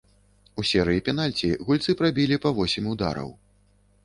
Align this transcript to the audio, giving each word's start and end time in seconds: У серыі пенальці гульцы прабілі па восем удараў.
У 0.61 0.63
серыі 0.69 1.03
пенальці 1.09 1.51
гульцы 1.67 1.95
прабілі 2.01 2.41
па 2.47 2.53
восем 2.63 2.89
удараў. 2.97 3.29